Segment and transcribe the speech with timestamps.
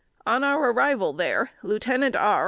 [0.25, 2.39] On our arrival there, Lieutenant R.